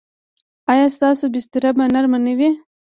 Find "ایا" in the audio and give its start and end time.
0.71-0.87